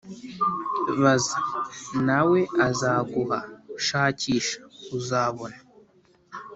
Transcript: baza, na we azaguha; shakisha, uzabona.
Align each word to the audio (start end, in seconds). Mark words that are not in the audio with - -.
baza, 1.01 1.37
na 2.07 2.19
we 2.29 2.39
azaguha; 2.67 3.39
shakisha, 3.85 4.57
uzabona. 4.97 5.57